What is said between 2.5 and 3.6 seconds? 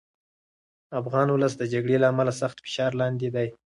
فشار لاندې دی.